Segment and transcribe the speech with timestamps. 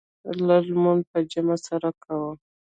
[0.47, 2.31] لږ لمونځ په جمع سره کوه.